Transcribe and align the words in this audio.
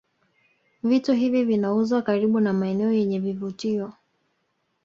Vitu 0.83 1.13
hivi 1.13 1.43
vinauzwa 1.43 2.01
karibu 2.01 2.39
na 2.39 2.53
maeneo 2.53 2.91
yenye 2.91 3.19
vivutio 3.19 3.93